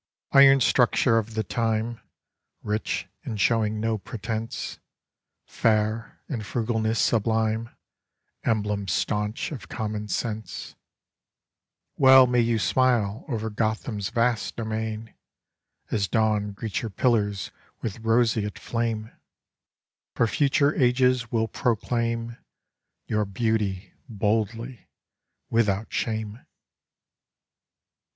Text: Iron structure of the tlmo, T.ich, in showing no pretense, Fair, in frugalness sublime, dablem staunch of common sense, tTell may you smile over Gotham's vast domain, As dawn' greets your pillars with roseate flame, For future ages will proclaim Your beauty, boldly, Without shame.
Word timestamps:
Iron 0.31 0.61
structure 0.61 1.19
of 1.19 1.35
the 1.35 1.43
tlmo, 1.43 2.01
T.ich, 2.65 3.07
in 3.23 3.37
showing 3.37 3.79
no 3.79 3.99
pretense, 3.99 4.79
Fair, 5.45 6.17
in 6.27 6.41
frugalness 6.41 6.97
sublime, 6.97 7.69
dablem 8.43 8.89
staunch 8.89 9.51
of 9.51 9.69
common 9.69 10.07
sense, 10.07 10.73
tTell 11.99 12.27
may 12.27 12.39
you 12.39 12.57
smile 12.57 13.25
over 13.27 13.51
Gotham's 13.51 14.09
vast 14.09 14.55
domain, 14.55 15.13
As 15.91 16.07
dawn' 16.07 16.53
greets 16.53 16.81
your 16.81 16.89
pillars 16.89 17.51
with 17.83 17.99
roseate 17.99 18.57
flame, 18.57 19.11
For 20.15 20.25
future 20.25 20.73
ages 20.73 21.31
will 21.31 21.47
proclaim 21.47 22.37
Your 23.05 23.25
beauty, 23.25 23.93
boldly, 24.09 24.87
Without 25.51 25.93
shame. 25.93 26.43